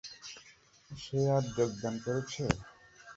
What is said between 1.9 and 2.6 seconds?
করছে?